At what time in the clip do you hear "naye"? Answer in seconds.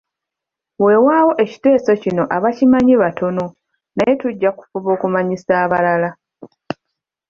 3.95-4.13